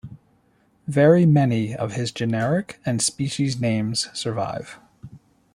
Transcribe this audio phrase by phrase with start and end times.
[0.87, 4.79] Very many of his generic and species names survive.